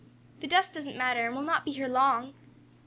The 0.39 0.47
dust 0.47 0.73
doesn't 0.73 0.97
matter, 0.97 1.27
and 1.27 1.35
we'll 1.35 1.45
not 1.45 1.63
be 1.63 1.73
here 1.73 1.87
long." 1.87 2.33